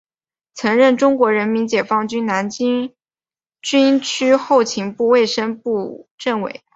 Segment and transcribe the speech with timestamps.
[0.55, 2.95] 曾任中国人民解放军南京
[3.61, 6.61] 军区后勤部卫生部政委。